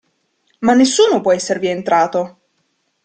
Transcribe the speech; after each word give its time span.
Ma 0.61 0.73
nessuno 0.73 1.21
può 1.21 1.31
esservi 1.31 1.67
entrato! 1.67 2.39